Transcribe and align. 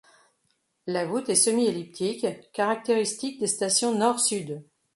La 0.87 1.05
voûte 1.05 1.29
est 1.29 1.35
semi-elliptique, 1.35 2.25
caractéristique 2.53 3.39
des 3.39 3.45
stations 3.45 3.93
Nord-Sud. 3.95 4.63